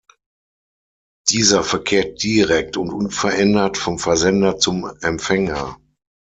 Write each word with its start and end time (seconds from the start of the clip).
Dieser 1.29 1.61
verkehrt 1.63 2.23
direkt 2.23 2.75
und 2.75 2.91
unverändert 2.91 3.77
vom 3.77 3.99
Versender 3.99 4.57
zum 4.57 4.91
Empfänger. 5.01 5.77